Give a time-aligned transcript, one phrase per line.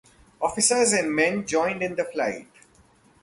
[0.41, 2.47] Officers and men joined in the flight.